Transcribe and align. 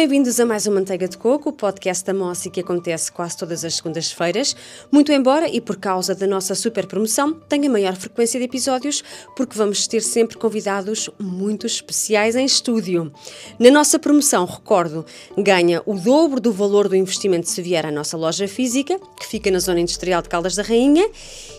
Bem-vindos 0.00 0.38
a 0.38 0.46
mais 0.46 0.64
uma 0.64 0.76
Manteiga 0.76 1.08
de 1.08 1.18
Coco, 1.18 1.48
o 1.48 1.52
podcast 1.52 2.04
da 2.04 2.14
Mossi 2.14 2.50
que 2.50 2.60
acontece 2.60 3.10
quase 3.10 3.36
todas 3.36 3.64
as 3.64 3.74
segundas-feiras. 3.74 4.54
Muito 4.92 5.10
embora, 5.10 5.48
e 5.48 5.60
por 5.60 5.76
causa 5.76 6.14
da 6.14 6.24
nossa 6.24 6.54
super 6.54 6.86
promoção, 6.86 7.32
tenha 7.32 7.68
maior 7.68 7.96
frequência 7.96 8.38
de 8.38 8.46
episódios, 8.46 9.02
porque 9.34 9.58
vamos 9.58 9.88
ter 9.88 10.00
sempre 10.00 10.36
convidados 10.36 11.10
muito 11.18 11.66
especiais 11.66 12.36
em 12.36 12.44
estúdio. 12.44 13.12
Na 13.58 13.72
nossa 13.72 13.98
promoção, 13.98 14.44
recordo, 14.44 15.04
ganha 15.36 15.82
o 15.84 15.94
dobro 15.94 16.38
do 16.38 16.52
valor 16.52 16.88
do 16.88 16.94
investimento 16.94 17.48
se 17.48 17.60
vier 17.60 17.84
à 17.84 17.90
nossa 17.90 18.16
loja 18.16 18.46
física, 18.46 19.00
que 19.18 19.26
fica 19.26 19.50
na 19.50 19.58
zona 19.58 19.80
industrial 19.80 20.22
de 20.22 20.28
Caldas 20.28 20.54
da 20.54 20.62
Rainha, 20.62 21.10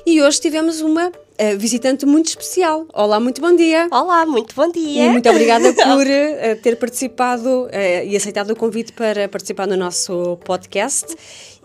e 0.06 0.22
hoje 0.22 0.40
tivemos 0.40 0.80
uma 0.80 1.12
uh, 1.40 1.58
visitante 1.58 2.06
muito 2.06 2.28
especial. 2.28 2.86
Olá, 2.94 3.20
muito 3.20 3.42
bom 3.42 3.56
dia. 3.56 3.88
Olá, 3.92 4.26
muito 4.26 4.54
bom 4.54 4.70
dia. 4.70 5.06
E 5.06 5.10
muito 5.10 5.30
obrigada 5.30 5.72
por 5.74 6.06
uh, 6.06 6.62
ter 6.62 6.76
participado 6.78 7.66
uh, 7.66 8.06
e 8.06 8.16
aceitado 8.16 8.52
o 8.52 8.56
convite 8.56 8.92
para 8.92 9.28
participar 9.30 9.68
no 9.68 9.78
nosso 9.78 10.38
podcast. 10.44 11.16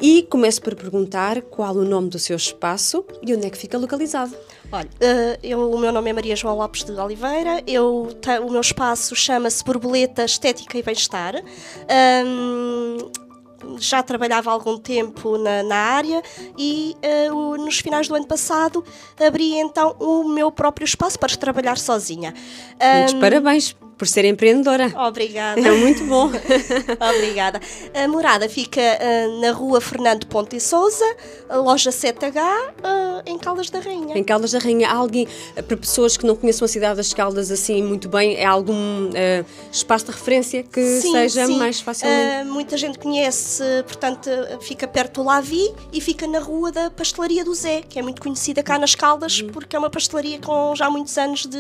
E 0.01 0.25
começo 0.25 0.61
por 0.61 0.75
perguntar 0.75 1.41
qual 1.43 1.75
o 1.75 1.85
nome 1.85 2.09
do 2.09 2.19
seu 2.19 2.37
espaço 2.37 3.05
e 3.23 3.35
onde 3.35 3.47
é 3.47 3.51
que 3.51 3.59
fica 3.59 3.79
localizado. 3.79 4.35
Olha, 4.73 4.89
eu, 5.41 5.71
o 5.71 5.79
meu 5.79 5.93
nome 5.93 6.11
é 6.11 6.13
Maria 6.13 6.35
João 6.35 6.57
Lopes 6.57 6.83
de 6.83 6.91
Oliveira, 6.91 7.63
eu, 7.65 8.09
o 8.45 8.51
meu 8.51 8.61
espaço 8.61 9.15
chama-se 9.15 9.63
Borboleta 9.63 10.25
Estética 10.25 10.77
e 10.77 10.83
Bem-Estar. 10.83 11.37
Um, 12.27 13.24
já 13.79 14.03
trabalhava 14.03 14.51
há 14.51 14.53
algum 14.53 14.79
tempo 14.79 15.39
na, 15.39 15.63
na 15.63 15.77
área 15.77 16.23
e 16.59 16.97
uh, 17.31 17.57
nos 17.57 17.79
finais 17.79 18.09
do 18.09 18.15
ano 18.15 18.27
passado 18.27 18.85
abri 19.19 19.55
então 19.55 19.97
o 19.99 20.25
meu 20.25 20.51
próprio 20.51 20.85
espaço 20.85 21.19
para 21.19 21.35
trabalhar 21.37 21.79
sozinha. 21.79 22.35
Muitos 22.81 23.15
um, 23.15 23.21
parabéns 23.21 23.77
por 23.97 24.07
ser 24.07 24.25
empreendedora. 24.25 24.93
Obrigada. 25.07 25.61
É 25.61 25.71
muito 25.71 26.05
bom. 26.05 26.31
Obrigada. 27.17 27.61
A 27.95 28.09
morada 28.09 28.49
fica 28.49 28.81
uh, 28.81 29.41
na 29.41 29.53
rua 29.53 29.81
Fernando 29.81 30.27
Ponte 30.27 30.57
e 30.57 30.61
Souza, 30.61 31.05
loja 31.51 31.91
7H, 31.91 32.37
uh, 32.39 33.23
em 33.27 33.39
Caldas 33.39 33.71
da 33.71 33.81
Rainha. 33.81 34.17
Em 34.17 34.25
Caldas 34.25 34.53
da 34.53 34.59
Rainha. 34.59 34.89
Há 34.89 34.95
alguém, 34.95 35.29
para 35.67 35.77
pessoas 35.77 36.17
que 36.17 36.27
não 36.27 36.37
conheçam 36.37 36.65
a 36.65 36.69
cidade 36.69 36.97
das 36.97 37.13
Caldas 37.13 37.51
assim 37.51 37.83
muito 37.83 38.09
bem, 38.09 38.37
é 38.37 38.45
algum 38.45 39.09
uh, 39.09 39.47
espaço 39.71 40.07
de 40.07 40.13
referência 40.13 40.63
que 40.63 41.01
sim, 41.01 41.13
seja 41.13 41.47
sim. 41.47 41.57
mais 41.57 41.81
facilmente? 41.81 42.49
muita 42.49 42.77
gente 42.77 42.99
conhece, 42.99 43.63
portanto, 43.87 44.31
fica 44.61 44.87
perto 44.87 45.23
do 45.23 45.27
Lavi 45.27 45.73
e 45.93 46.01
fica 46.01 46.27
na 46.27 46.39
rua 46.39 46.73
da 46.73 46.91
Pastelaria 46.91 47.45
do 47.45 47.55
Zé, 47.55 47.83
que 47.83 47.99
é 47.99 48.03
muito 48.03 48.21
conhecida 48.21 48.63
cá 48.63 48.79
nas 48.79 48.95
Caldas, 48.95 49.41
uhum. 49.41 49.49
porque 49.49 49.77
é 49.77 49.79
uma 49.79 49.91
pastelaria 49.91 50.39
com 50.39 50.75
já 50.75 50.91
muitos 50.91 51.17
anos 51.19 51.47
de, 51.47 51.59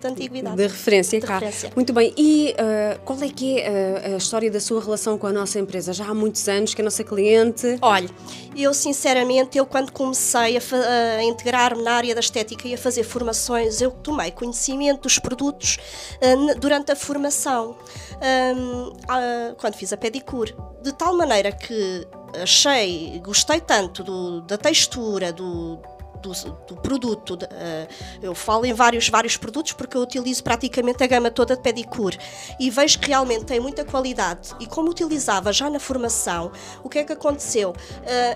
de 0.00 0.06
antiguidade. 0.06 0.56
De 0.56 0.62
referência 0.62 1.20
de 1.20 1.26
cá. 1.26 1.34
Referência. 1.34 1.72
Muito 1.74 1.83
bem. 1.92 2.12
E 2.16 2.54
uh, 2.54 3.00
qual 3.04 3.20
é 3.22 3.28
que 3.28 3.60
é 3.60 4.08
a, 4.12 4.14
a, 4.14 4.16
história 4.16 4.50
da 4.50 4.60
sua 4.60 4.82
relação 4.82 5.18
com 5.18 5.26
a 5.26 5.32
nossa 5.32 5.58
empresa? 5.58 5.92
Já 5.92 6.06
há 6.06 6.14
muitos 6.14 6.48
anos 6.48 6.74
que 6.74 6.80
é 6.80 6.82
a 6.82 6.86
nossa 6.86 7.04
cliente. 7.04 7.78
Olha, 7.82 8.08
eu 8.56 8.72
sinceramente, 8.72 9.58
eu 9.58 9.66
quando 9.66 9.92
comecei 9.92 10.56
a, 10.56 10.60
a 11.18 11.24
integrar-me 11.24 11.82
na 11.82 11.92
área 11.92 12.14
da 12.14 12.20
estética 12.20 12.68
e 12.68 12.74
a 12.74 12.78
fazer 12.78 13.04
formações, 13.04 13.80
eu 13.80 13.90
tomei 13.90 14.30
conhecimento 14.30 15.02
dos 15.02 15.18
produtos 15.18 15.78
uh, 16.22 16.58
durante 16.58 16.92
a 16.92 16.96
formação, 16.96 17.72
uh, 17.72 19.54
quando 19.58 19.74
fiz 19.74 19.92
a 19.92 19.96
pedicure. 19.96 20.54
De 20.82 20.92
tal 20.92 21.16
maneira 21.16 21.50
que 21.52 22.06
achei, 22.42 23.20
gostei 23.24 23.60
tanto 23.60 24.02
do, 24.02 24.40
da 24.42 24.56
textura, 24.58 25.32
do, 25.32 25.78
do, 26.28 26.32
do 26.66 26.76
produto. 26.76 27.34
Uh, 27.34 27.88
eu 28.22 28.34
falo 28.34 28.64
em 28.64 28.72
vários, 28.72 29.08
vários 29.08 29.36
produtos 29.36 29.72
porque 29.72 29.96
eu 29.96 30.00
utilizo 30.00 30.42
praticamente 30.42 31.02
a 31.02 31.06
gama 31.06 31.30
toda 31.30 31.54
de 31.56 31.62
pedicure 31.62 32.18
e 32.58 32.70
vejo 32.70 32.98
que 32.98 33.08
realmente 33.08 33.44
tem 33.44 33.60
muita 33.60 33.84
qualidade. 33.84 34.54
E 34.58 34.66
como 34.66 34.90
utilizava 34.90 35.52
já 35.52 35.68
na 35.68 35.78
formação, 35.78 36.50
o 36.82 36.88
que 36.88 36.98
é 36.98 37.04
que 37.04 37.12
aconteceu? 37.12 37.70
Uh, 37.70 37.74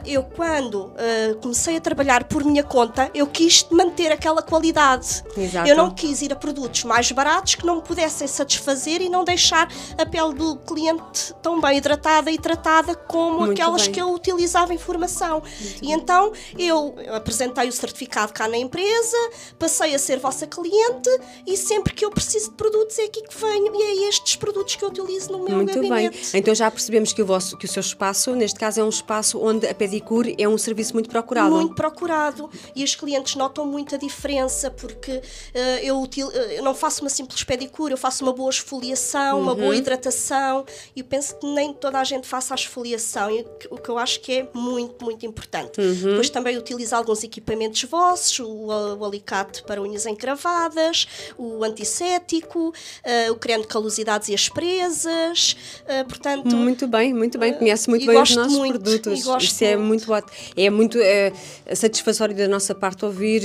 eu, 0.04 0.22
quando 0.22 0.87
uh, 0.87 1.37
comecei 1.41 1.77
a 1.77 1.81
trabalhar 1.81 2.25
por 2.25 2.44
minha 2.44 2.62
conta, 2.62 3.10
eu 3.15 3.27
quis 3.27 3.66
manter 3.71 4.12
aquela 4.12 4.43
qualidade. 4.43 5.25
Exato. 5.37 5.69
Eu 5.69 5.77
não 5.77 5.91
quis 5.91 6.22
ir 6.22 6.32
a 6.32 6.37
produtos 6.37 6.84
mais 6.84 7.10
baratos 7.10 7.54
que 7.54 7.65
não 7.65 7.77
me 7.77 7.82
pudessem 7.82 8.27
satisfazer 8.27 9.00
e 9.00 9.09
não 9.09 9.25
deixar 9.25 9.69
a 9.97 10.04
pele 10.04 10.34
do 10.34 10.56
cliente 10.56 11.34
tão 11.43 11.60
bem 11.60 11.78
hidratada 11.78 12.31
e 12.31 12.38
tratada 12.38 12.94
como 12.94 13.41
Muito 13.41 13.53
aquelas 13.53 13.82
bem. 13.82 13.93
que 13.93 14.00
eu 14.00 14.12
utilizava 14.12 14.75
em 14.75 14.78
formação. 14.78 15.41
Muito 15.41 15.77
e 15.78 15.87
bem. 15.87 15.93
então 15.93 16.32
eu 16.59 16.94
apresentei 17.15 17.69
o 17.69 17.72
certificado 17.78 18.33
cá 18.33 18.49
na 18.49 18.56
empresa, 18.56 19.16
passei 19.59 19.94
a 19.94 19.99
ser 19.99 20.19
vossa 20.19 20.47
cliente 20.47 21.11
e 21.47 21.56
sempre 21.56 21.94
que 21.94 22.05
eu 22.05 22.11
preciso 22.11 22.50
de 22.50 22.56
produtos 22.56 22.99
é 22.99 23.05
aqui 23.05 23.22
que 23.22 23.37
venho 23.37 23.75
e 23.75 23.83
é 23.83 24.09
estes 24.09 24.37
produtos 24.37 24.77
que 24.77 24.84
eu 24.84 24.89
utilizo 24.89 25.33
no 25.33 25.44
meu 25.44 25.56
Muito 25.56 25.75
gabinete. 25.75 26.33
bem. 26.33 26.41
Então 26.41 26.55
já 26.55 26.71
percebemos 26.71 27.12
que 27.12 27.22
o, 27.22 27.27
vosso, 27.27 27.56
que 27.56 27.65
o 27.65 27.69
seu 27.69 27.81
espaço, 27.81 28.34
neste 28.34 28.59
caso, 28.59 28.81
é 28.81 28.84
um 28.84 28.89
espaço 28.89 29.39
onde 29.41 29.66
a 29.66 29.75
pedicure 29.75 30.34
é 30.39 30.49
um 30.49 30.59
serviço 30.59 30.94
muito 30.94 31.09
procurado. 31.09 31.50
Muito 31.50 31.75
procurado. 31.75 32.50
E 32.75 32.84
os 32.84 32.94
clientes 32.94 33.37
notam 33.37 33.66
muita 33.66 33.99
diferença 33.99 34.71
porque 34.71 35.12
uh, 35.12 35.59
eu, 35.83 36.00
util, 36.00 36.28
uh, 36.28 36.31
eu 36.31 36.62
não 36.62 36.75
faço 36.75 37.03
uma 37.03 37.10
simples 37.10 37.43
pedicure, 37.45 37.93
eu 37.93 37.99
faço 37.99 38.25
uma 38.25 38.33
boa 38.33 38.50
esfoliação, 38.50 39.37
uhum. 39.37 39.43
uma 39.43 39.55
boa 39.55 39.69
uhum. 39.69 39.75
hidratação 39.75 40.65
e 40.95 41.00
eu 41.00 41.06
penso 41.06 41.37
que 41.37 41.47
nem 41.47 41.72
toda 41.72 41.99
a 41.99 42.05
gente 42.05 42.27
faça 42.27 42.55
a 42.55 42.56
esfoliação, 42.56 43.28
o 43.71 43.77
que 43.77 43.89
eu 43.89 43.99
acho 43.99 44.21
que 44.21 44.33
é 44.33 44.49
muito, 44.55 45.05
muito 45.05 45.27
importante. 45.27 45.81
Uhum. 45.81 46.10
Depois 46.10 46.31
também 46.31 46.56
utilizo 46.56 46.95
alguns 46.95 47.22
equipamentos 47.22 47.67
equipamentos 47.68 47.84
vossos, 47.84 48.38
o, 48.40 48.66
o 48.98 49.04
alicate 49.04 49.62
para 49.62 49.80
unhas 49.80 50.06
encravadas, 50.06 51.06
o 51.36 51.62
antisséptico, 51.62 52.68
uh, 52.68 53.32
o 53.32 53.36
creme 53.36 53.62
de 53.62 53.68
calosidades 53.68 54.28
e 54.28 54.34
asperezas, 54.34 55.56
uh, 55.84 56.08
portanto... 56.08 56.56
Muito 56.56 56.86
bem, 56.86 57.14
muito 57.14 57.38
bem, 57.38 57.54
conhece 57.54 57.88
muito 57.88 58.06
bem 58.06 58.20
os 58.20 58.34
nossos 58.34 58.56
muito, 58.56 58.80
produtos. 58.80 59.24
Isso 59.42 59.64
é 59.64 59.76
muito 59.76 60.10
ótimo. 60.12 60.32
É 60.56 60.70
muito 60.70 60.98
uh, 60.98 61.76
satisfatório 61.76 62.34
da 62.34 62.48
nossa 62.48 62.74
parte 62.74 63.04
ouvir 63.04 63.42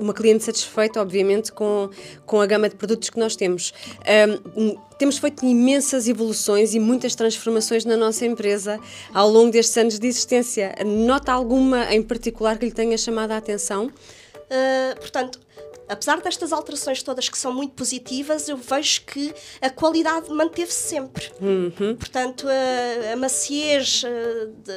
uma 0.00 0.12
cliente 0.12 0.44
satisfeita, 0.44 1.00
obviamente, 1.00 1.52
com, 1.52 1.90
com 2.26 2.40
a 2.40 2.46
gama 2.46 2.68
de 2.68 2.76
produtos 2.76 3.10
que 3.10 3.18
nós 3.18 3.36
temos. 3.36 3.72
Um, 4.56 4.78
temos 5.00 5.16
feito 5.16 5.46
imensas 5.46 6.06
evoluções 6.06 6.74
e 6.74 6.78
muitas 6.78 7.14
transformações 7.14 7.86
na 7.86 7.96
nossa 7.96 8.26
empresa 8.26 8.78
ao 9.14 9.30
longo 9.30 9.50
destes 9.50 9.74
anos 9.78 9.98
de 9.98 10.06
existência. 10.06 10.74
Nota 10.84 11.32
alguma 11.32 11.90
em 11.94 12.02
particular 12.02 12.58
que 12.58 12.66
lhe 12.66 12.70
tenha 12.70 12.98
chamado 12.98 13.30
a 13.30 13.38
atenção? 13.38 13.86
Uh, 13.86 15.00
portanto, 15.00 15.40
apesar 15.90 16.20
destas 16.20 16.52
alterações 16.52 17.02
todas 17.02 17.28
que 17.28 17.36
são 17.36 17.52
muito 17.52 17.74
positivas, 17.74 18.48
eu 18.48 18.56
vejo 18.56 19.02
que 19.02 19.34
a 19.60 19.68
qualidade 19.68 20.30
manteve-se 20.30 20.88
sempre. 20.88 21.30
Uhum. 21.40 21.96
Portanto, 21.96 22.46
a, 22.48 23.12
a 23.12 23.16
maciez, 23.16 24.02
de, 24.64 24.72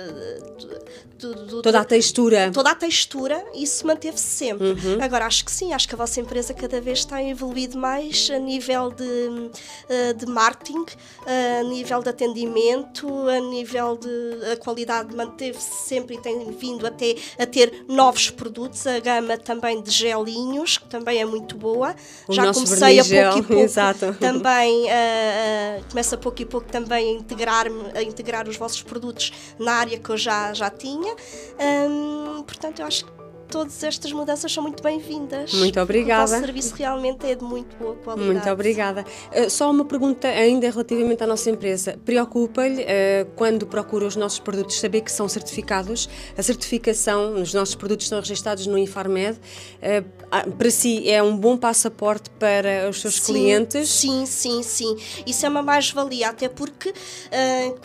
de, 1.18 1.46
de, 1.46 1.62
toda 1.62 1.80
a 1.80 1.86
textura. 1.86 2.52
Toda 2.52 2.72
a 2.72 2.76
textura, 2.76 3.44
isso 3.54 3.86
manteve-se 3.86 4.26
sempre. 4.26 4.68
Uhum. 4.72 4.98
Agora, 5.02 5.26
acho 5.26 5.46
que 5.46 5.52
sim, 5.52 5.74
acho 5.74 5.88
que 5.88 5.96
a 5.96 5.98
vossa 5.98 6.20
empresa 6.20 6.54
cada 6.54 6.82
vez 6.82 7.00
está 7.00 7.24
evoluído 7.24 7.78
mais 7.78 8.30
a 8.32 8.40
nível 8.40 8.92
de, 8.92 9.52
eh, 9.90 10.14
de 10.14 10.26
marketing, 10.26 10.86
a 11.26 11.64
nível 11.64 12.02
de 12.02 12.10
atendimento, 12.10 13.08
a 13.28 13.40
nível 13.40 13.98
de. 13.98 14.52
A 14.52 14.58
qualidade 14.58 15.16
manteve-se 15.16 15.88
sempre 15.88 16.16
e 16.16 16.22
tem 16.22 16.52
vindo 16.52 16.86
até 16.86 17.16
a 17.38 17.46
ter 17.46 17.86
novos 17.88 18.30
produtos, 18.30 18.86
a 18.88 19.00
gama 19.00 19.38
também 19.38 19.82
de 19.82 19.92
gelinhos, 19.92 20.78
que 20.78 20.88
também 20.88 21.03
também 21.04 21.20
é 21.20 21.26
muito 21.26 21.58
boa. 21.58 21.94
O 22.28 22.34
Já 22.34 22.54
comecei 22.54 23.00
a 23.00 23.04
pouco 23.04 23.40
e 23.40 23.44
pouco 23.44 23.62
Exato. 23.62 24.14
também, 24.20 24.86
uh, 24.86 24.88
uh, 24.88 25.84
começo 25.90 26.16
a 26.16 26.18
pouco 26.18 26.42
e 26.42 26.46
pouco 26.46 26.68
também 26.72 27.10
a 27.10 27.20
integrar, 27.20 27.66
a 27.94 28.02
integrar 28.02 28.48
os 28.48 28.56
vossos 28.56 28.82
produtos 28.82 29.34
na 29.60 29.74
área 29.74 30.00
que 30.00 30.10
eu 30.10 30.18
já, 30.18 30.54
já 30.54 30.70
tinha. 30.70 31.14
Um, 31.60 32.44
portanto, 32.44 32.80
eu 32.80 32.86
acho 32.86 33.06
que 33.06 33.23
todas 33.54 33.84
estas 33.84 34.12
mudanças 34.12 34.52
são 34.52 34.64
muito 34.64 34.82
bem-vindas. 34.82 35.54
Muito 35.54 35.80
obrigada. 35.80 36.24
O 36.24 36.28
vosso 36.28 36.44
serviço 36.44 36.74
realmente 36.74 37.24
é 37.28 37.36
de 37.36 37.44
muito 37.44 37.78
boa 37.78 37.94
qualidade. 37.98 38.32
Muito 38.32 38.50
obrigada. 38.50 39.06
Uh, 39.32 39.48
só 39.48 39.70
uma 39.70 39.86
pergunta 39.86 40.28
ainda 40.28 40.68
relativamente 40.72 41.24
à 41.24 41.28
nossa 41.28 41.52
empresa. 41.52 41.96
Preocupa-lhe, 42.04 42.82
uh, 42.82 43.30
quando 43.36 43.68
procura 43.68 44.08
os 44.08 44.16
nossos 44.16 44.40
produtos, 44.40 44.80
saber 44.80 45.02
que 45.02 45.12
são 45.12 45.30
certificados? 45.30 46.10
A 46.36 46.42
certificação, 46.42 47.36
os 47.40 47.54
nossos 47.54 47.76
produtos 47.76 48.08
estão 48.08 48.20
registrados 48.20 48.66
no 48.66 48.76
Infarmed. 48.76 49.38
Uh, 49.38 50.52
para 50.54 50.72
si 50.72 51.08
é 51.08 51.22
um 51.22 51.38
bom 51.38 51.56
passaporte 51.56 52.32
para 52.32 52.90
os 52.90 53.02
seus 53.02 53.22
sim, 53.22 53.34
clientes? 53.34 53.88
Sim, 53.88 54.26
sim, 54.26 54.64
sim. 54.64 54.98
Isso 55.28 55.46
é 55.46 55.50
uma 55.50 55.62
mais-valia, 55.62 56.30
até 56.30 56.50
porque 56.50 56.92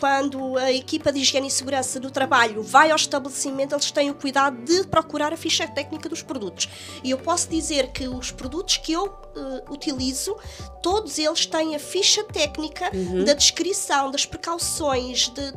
quando 0.00 0.56
a 0.56 0.72
equipa 0.72 1.12
de 1.12 1.20
higiene 1.20 1.48
e 1.48 1.50
segurança 1.50 2.00
do 2.00 2.10
trabalho 2.10 2.62
vai 2.62 2.90
ao 2.90 2.96
estabelecimento, 2.96 3.74
eles 3.74 3.90
têm 3.90 4.10
o 4.10 4.14
cuidado 4.14 4.56
de 4.64 4.86
procurar 4.86 5.32
a 5.34 5.36
ficha 5.36 5.57
ficha 5.58 5.66
técnica 5.66 6.08
dos 6.08 6.22
produtos. 6.22 6.68
E 7.02 7.10
eu 7.10 7.18
posso 7.18 7.48
dizer 7.48 7.88
que 7.88 8.06
os 8.06 8.30
produtos 8.30 8.76
que 8.76 8.92
eu 8.92 9.06
uh, 9.06 9.72
utilizo, 9.72 10.36
todos 10.82 11.18
eles 11.18 11.46
têm 11.46 11.74
a 11.74 11.78
ficha 11.78 12.22
técnica 12.24 12.90
uhum. 12.94 13.24
da 13.24 13.32
descrição, 13.32 14.10
das 14.10 14.24
precauções, 14.24 15.28
de, 15.28 15.52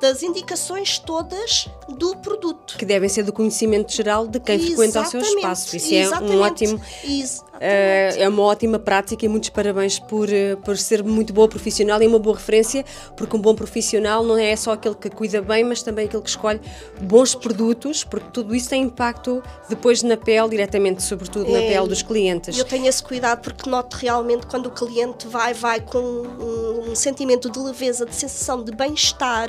das 0.00 0.22
indicações 0.22 0.98
todas 0.98 1.68
do 1.88 2.16
produto. 2.16 2.76
Que 2.78 2.84
devem 2.84 3.08
ser 3.08 3.22
do 3.22 3.32
conhecimento 3.32 3.92
geral 3.92 4.26
de 4.26 4.38
quem 4.38 4.56
Exatamente. 4.56 4.76
frequenta 4.76 5.00
o 5.00 5.10
seu 5.10 5.20
espaço. 5.20 5.76
Isso 5.76 5.94
é 5.94 6.20
um 6.20 6.40
ótimo. 6.40 6.80
Isso. 7.04 7.44
é 7.60 8.28
uma 8.28 8.42
ótima 8.42 8.78
prática 8.78 9.24
e 9.24 9.28
muitos 9.28 9.50
parabéns 9.50 9.98
por, 9.98 10.28
por 10.64 10.76
ser 10.76 11.02
muito 11.02 11.32
boa 11.32 11.48
profissional 11.48 12.00
e 12.02 12.06
uma 12.06 12.18
boa 12.18 12.36
referência, 12.36 12.84
porque 13.16 13.36
um 13.36 13.40
bom 13.40 13.54
profissional 13.54 14.22
não 14.22 14.38
é 14.38 14.54
só 14.54 14.72
aquele 14.72 14.94
que 14.94 15.10
cuida 15.10 15.42
bem, 15.42 15.64
mas 15.64 15.82
também 15.82 16.06
aquele 16.06 16.22
que 16.22 16.30
escolhe 16.30 16.60
bons 17.00 17.34
produtos, 17.34 18.04
porque 18.04 18.28
tudo 18.32 18.54
isso 18.54 18.68
tem 18.68 18.82
impacto 18.82 19.42
depois 19.68 20.02
na 20.02 20.16
pele, 20.16 20.50
diretamente, 20.50 21.02
sobretudo 21.02 21.50
na 21.50 21.58
é, 21.58 21.68
pele 21.72 21.88
dos 21.88 22.02
clientes. 22.02 22.56
Eu 22.56 22.64
tenho 22.64 22.86
esse 22.86 23.02
cuidado 23.02 23.40
porque 23.40 23.68
noto 23.68 23.96
realmente 23.96 24.46
quando 24.46 24.66
o 24.66 24.70
cliente 24.70 25.26
vai, 25.26 25.52
vai 25.54 25.80
com 25.80 25.98
um 25.98 26.57
sentimento 26.98 27.50
de 27.50 27.58
leveza, 27.58 28.04
de 28.04 28.14
sensação 28.14 28.62
de 28.62 28.72
bem-estar, 28.72 29.48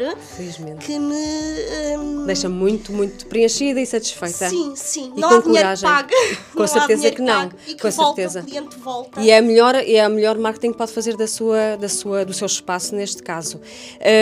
que 0.79 0.99
me. 0.99 1.97
Um... 1.97 2.25
Deixa 2.25 2.47
muito, 2.47 2.91
muito 2.91 3.25
preenchida 3.25 3.81
e 3.81 3.85
satisfeita. 3.85 4.49
Sim, 4.49 4.73
sim. 4.75 5.11
E 5.15 5.19
não 5.19 5.29
com 5.29 5.35
há 5.35 5.41
coragem. 5.41 5.89
Paga. 5.89 6.15
Com 6.53 6.59
não 6.61 6.67
certeza 6.67 7.11
que 7.11 7.21
não. 7.21 7.51
E 7.67 7.75
que 7.75 7.81
com 7.81 7.91
volta, 7.91 8.21
certeza. 8.21 8.41
o 8.41 8.45
cliente 8.45 8.77
volta. 8.77 9.21
E 9.21 9.31
é 9.31 9.37
a 9.37 9.41
melhor, 9.41 9.75
é 9.75 9.99
a 9.99 10.09
melhor 10.09 10.37
marketing 10.37 10.71
que 10.71 10.77
pode 10.77 10.91
fazer 10.91 11.17
da 11.17 11.27
sua, 11.27 11.75
da 11.77 11.89
sua, 11.89 12.25
do 12.25 12.33
seu 12.33 12.45
espaço 12.45 12.95
neste 12.95 13.23
caso. 13.23 13.59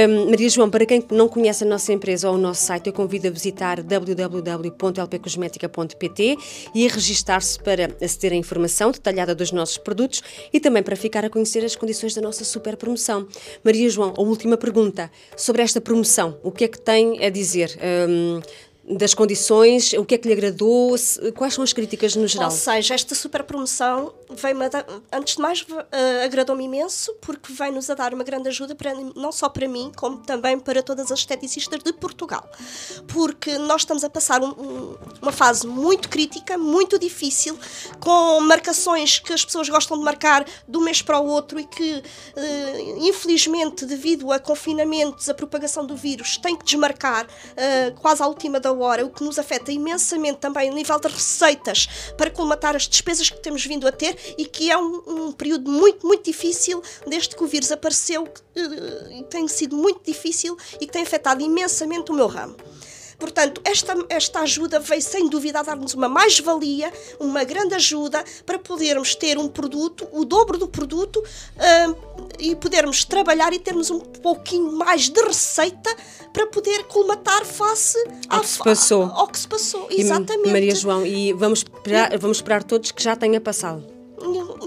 Um, 0.10 0.30
Maria 0.30 0.50
João, 0.50 0.70
para 0.70 0.86
quem 0.86 1.04
não 1.12 1.28
conhece 1.28 1.64
a 1.64 1.68
nossa 1.68 1.92
empresa 1.94 2.30
ou 2.30 2.36
o 2.36 2.38
nosso 2.38 2.66
site, 2.66 2.88
eu 2.88 2.94
convido 2.94 3.28
a 3.28 3.32
visitar 3.32 3.82
www.lpcosmetica.pt 3.82 6.38
e 6.74 6.88
a 6.88 6.92
registar-se 6.92 7.60
para 7.60 7.96
aceder 8.02 8.34
à 8.34 8.36
informação 8.36 8.92
detalhada 8.92 9.36
dos 9.36 9.52
nossos 9.52 9.78
produtos 9.78 10.24
e 10.52 10.60
também 10.60 10.84
para 10.84 10.96
ficar 10.96 11.26
a 11.26 11.30
conhecer 11.30 11.66
as 11.66 11.76
condições 11.76 12.14
da 12.14 12.22
nossa 12.22 12.44
super 12.44 12.78
promoção. 12.78 13.17
Maria 13.64 13.90
João, 13.90 14.14
a 14.18 14.22
última 14.22 14.58
pergunta 14.58 15.10
sobre 15.36 15.62
esta 15.62 15.80
promoção. 15.80 16.38
O 16.44 16.52
que 16.52 16.66
é 16.66 16.68
que 16.68 16.80
tem 16.80 17.24
a 17.24 17.30
dizer? 17.30 17.78
Um, 18.10 18.42
das 18.96 19.14
condições, 19.14 19.92
o 19.94 20.06
que 20.06 20.16
é 20.16 20.18
que 20.18 20.28
lhe 20.28 20.34
agradou, 20.34 20.96
quais 21.36 21.54
são 21.54 21.64
as 21.64 21.74
críticas 21.74 22.16
no 22.16 22.26
geral? 22.26 22.50
Ou 22.50 22.56
seja, 22.56 22.94
esta 22.94 23.14
super 23.14 23.44
promoção 23.44 24.14
veio 24.30 24.58
antes 25.12 25.36
de 25.36 25.42
mais 25.42 25.62
uh, 25.62 25.86
agradou-me 26.24 26.66
imenso 26.66 27.14
porque 27.22 27.54
vem-nos 27.54 27.90
a 27.90 27.96
dar 27.96 28.14
uma 28.14 28.24
grande 28.24 28.50
ajuda 28.50 28.76
para, 28.76 28.94
não 28.94 29.32
só 29.32 29.48
para 29.48 29.68
mim, 29.68 29.92
como 29.96 30.18
também 30.18 30.60
para 30.60 30.84
todas 30.84 31.12
as 31.12 31.20
esteticistas 31.20 31.82
de 31.82 31.94
Portugal. 31.94 32.50
Porque 33.08 33.58
nós 33.58 33.82
estamos 33.82 34.04
a 34.04 34.10
passar 34.10 34.42
um, 34.42 34.50
um, 34.50 34.98
uma 35.22 35.32
fase 35.32 35.66
muito 35.66 36.10
crítica, 36.10 36.58
muito 36.58 37.00
difícil, 37.00 37.58
com 38.00 38.42
marcações 38.42 39.20
que 39.20 39.32
as 39.32 39.46
pessoas 39.46 39.70
gostam 39.70 39.98
de 39.98 40.04
marcar 40.04 40.46
de 40.68 40.78
um 40.78 40.82
mês 40.82 41.02
para 41.02 41.20
o 41.20 41.28
outro 41.28 41.60
e 41.60 41.66
que, 41.66 41.94
uh, 41.94 43.06
infelizmente, 43.06 43.86
devido 43.86 44.32
a 44.32 44.40
confinamentos, 44.40 45.30
a 45.30 45.34
propagação 45.34 45.86
do 45.86 45.96
vírus, 45.96 46.38
tem 46.38 46.56
que 46.56 46.66
desmarcar 46.66 47.26
uh, 47.26 48.00
quase 48.00 48.22
à 48.22 48.28
última 48.28 48.60
da 48.60 48.72
hora, 48.74 49.06
o 49.06 49.10
que 49.10 49.24
nos 49.24 49.40
afeta 49.40 49.72
imensamente 49.72 50.40
também 50.40 50.70
a 50.70 50.74
nível 50.74 51.00
de 51.00 51.08
receitas 51.08 51.88
para 52.18 52.30
colmatar 52.30 52.76
as 52.76 52.88
despesas 52.88 53.30
que 53.30 53.40
temos 53.40 53.66
vindo 53.66 53.88
a 53.88 53.92
ter 53.92 54.17
e 54.38 54.46
que 54.46 54.72
é 54.72 54.78
um, 54.78 55.02
um 55.08 55.32
período 55.32 55.70
muito, 55.70 56.06
muito 56.06 56.24
difícil 56.24 56.82
desde 57.06 57.36
que 57.36 57.44
o 57.44 57.48
vírus 57.48 57.72
apareceu, 57.72 58.26
que 58.26 58.62
uh, 58.62 59.24
tem 59.24 59.48
sido 59.48 59.76
muito 59.76 60.02
difícil 60.06 60.58
e 60.80 60.86
que 60.86 60.92
tem 60.92 61.04
afetado 61.04 61.42
imensamente 61.42 62.12
o 62.12 62.16
meu 62.16 62.28
ramo. 62.28 62.56
Portanto, 63.20 63.62
esta, 63.66 63.96
esta 64.10 64.42
ajuda 64.42 64.80
veio 64.80 65.02
sem 65.02 65.28
dúvida 65.28 65.60
a 65.60 65.64
dar-nos 65.64 65.94
uma 65.96 66.08
mais-valia, 66.08 66.94
uma 67.20 67.44
grande 67.44 67.74
ajuda 67.74 68.24
para 68.46 68.60
podermos 68.60 69.16
ter 69.16 69.40
um 69.40 69.48
produto, 69.48 70.08
o 70.12 70.24
dobro 70.24 70.58
do 70.58 70.68
produto, 70.68 71.18
uh, 71.18 72.28
e 72.40 72.56
podermos 72.56 73.04
trabalhar 73.04 73.54
e 73.54 73.60
termos 73.60 73.90
um 73.90 74.00
pouquinho 74.00 74.72
mais 74.72 75.10
de 75.10 75.20
receita 75.22 75.96
para 76.32 76.46
poder 76.46 76.84
colmatar 76.84 77.44
face 77.44 77.98
ao, 78.30 78.42
que, 78.42 78.48
se 78.48 78.60
passou. 78.60 79.04
ao 79.04 79.28
que 79.28 79.40
se 79.40 79.48
passou. 79.48 79.88
Exatamente. 79.90 80.52
Maria 80.52 80.76
João, 80.76 81.04
e 81.04 81.34
vamos 81.34 81.60
esperar, 81.60 82.16
vamos 82.20 82.38
esperar 82.38 82.64
todos 82.64 82.92
que 82.92 83.02
já 83.02 83.16
tenha 83.16 83.42
passado. 83.42 83.97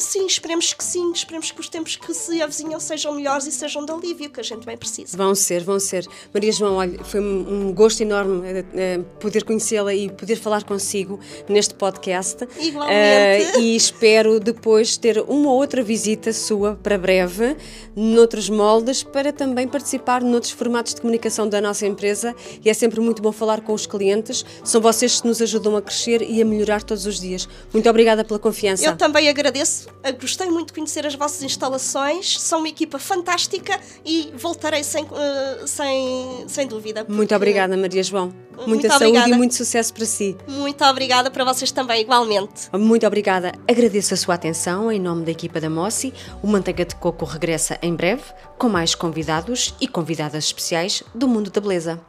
Sim, 0.00 0.26
esperemos 0.26 0.72
que 0.72 0.82
sim, 0.82 1.12
esperemos 1.12 1.50
que 1.50 1.60
os 1.60 1.68
tempos 1.68 1.94
que 1.94 2.12
se 2.14 2.40
avizinham 2.40 2.80
sejam 2.80 3.14
melhores 3.14 3.46
e 3.46 3.52
sejam 3.52 3.84
de 3.84 3.92
alívio, 3.92 4.30
que 4.30 4.40
a 4.40 4.42
gente 4.42 4.64
bem 4.64 4.76
precisa. 4.76 5.16
Vão 5.16 5.34
ser, 5.34 5.62
vão 5.62 5.78
ser. 5.78 6.06
Maria 6.32 6.50
João, 6.50 6.76
olha, 6.76 7.04
foi 7.04 7.20
um 7.20 7.72
gosto 7.72 8.00
enorme 8.00 8.40
uh, 8.40 9.04
poder 9.20 9.44
conhecê-la 9.44 9.94
e 9.94 10.08
poder 10.10 10.36
falar 10.36 10.64
consigo 10.64 11.20
neste 11.48 11.74
podcast. 11.74 12.48
Igualmente. 12.58 13.58
Uh, 13.58 13.60
e 13.60 13.76
espero 13.76 14.40
depois 14.40 14.96
ter 14.96 15.22
uma 15.28 15.52
outra 15.52 15.82
visita 15.82 16.32
sua 16.32 16.78
para 16.82 16.96
breve, 16.96 17.56
noutros 17.94 18.48
moldes, 18.48 19.02
para 19.02 19.32
também 19.32 19.68
participar 19.68 20.22
noutros 20.22 20.52
formatos 20.52 20.94
de 20.94 21.00
comunicação 21.02 21.46
da 21.46 21.60
nossa 21.60 21.86
empresa. 21.86 22.34
E 22.64 22.70
é 22.70 22.74
sempre 22.74 23.00
muito 23.00 23.20
bom 23.20 23.32
falar 23.32 23.60
com 23.60 23.74
os 23.74 23.86
clientes. 23.86 24.44
São 24.64 24.80
vocês 24.80 25.20
que 25.20 25.28
nos 25.28 25.42
ajudam 25.42 25.76
a 25.76 25.82
crescer 25.82 26.22
e 26.22 26.40
a 26.40 26.44
melhorar 26.44 26.82
todos 26.82 27.04
os 27.04 27.20
dias. 27.20 27.46
Muito 27.72 27.88
obrigada 27.88 28.24
pela 28.24 28.38
confiança. 28.38 28.86
Eu 28.86 28.96
também 28.96 29.28
agradeço 29.28 29.89
gostei 30.20 30.48
muito 30.48 30.68
de 30.68 30.74
conhecer 30.74 31.06
as 31.06 31.14
vossas 31.14 31.42
instalações, 31.42 32.40
são 32.40 32.60
uma 32.60 32.68
equipa 32.68 32.98
fantástica 32.98 33.78
e 34.04 34.32
voltarei 34.34 34.82
sem, 34.82 35.04
uh, 35.04 35.66
sem, 35.66 36.44
sem 36.48 36.66
dúvida. 36.66 37.04
Porque... 37.04 37.16
Muito 37.16 37.34
obrigada, 37.34 37.76
Maria 37.76 38.02
João. 38.02 38.32
Muita 38.66 38.68
muito 38.68 38.88
saúde 38.88 39.04
obrigada. 39.04 39.30
e 39.30 39.36
muito 39.36 39.54
sucesso 39.54 39.94
para 39.94 40.04
si. 40.04 40.36
Muito 40.46 40.84
obrigada 40.84 41.30
para 41.30 41.44
vocês 41.44 41.70
também, 41.70 42.02
igualmente. 42.02 42.68
Muito 42.72 43.06
obrigada. 43.06 43.52
Agradeço 43.66 44.12
a 44.12 44.16
sua 44.16 44.34
atenção 44.34 44.92
em 44.92 45.00
nome 45.00 45.24
da 45.24 45.30
equipa 45.30 45.60
da 45.60 45.70
Mossi. 45.70 46.12
O 46.42 46.46
Manteiga 46.46 46.84
de 46.84 46.94
Coco 46.96 47.24
regressa 47.24 47.78
em 47.80 47.94
breve 47.94 48.24
com 48.58 48.68
mais 48.68 48.94
convidados 48.94 49.74
e 49.80 49.88
convidadas 49.88 50.44
especiais 50.44 51.02
do 51.14 51.26
mundo 51.26 51.50
da 51.50 51.60
beleza. 51.60 52.00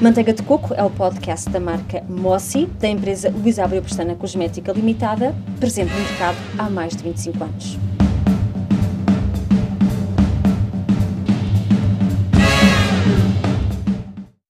Manteiga 0.00 0.32
de 0.32 0.42
Coco 0.42 0.72
é 0.72 0.82
o 0.82 0.88
podcast 0.88 1.50
da 1.50 1.60
marca 1.60 2.02
Mossi, 2.08 2.64
da 2.80 2.88
empresa 2.88 3.28
Luís 3.28 3.58
Abreu 3.58 3.82
Pestana 3.82 4.14
Cosmética 4.14 4.72
Limitada, 4.72 5.34
presente 5.58 5.92
no 5.92 6.00
mercado 6.00 6.38
há 6.58 6.70
mais 6.70 6.96
de 6.96 7.02
25 7.02 7.44
anos. 7.44 7.99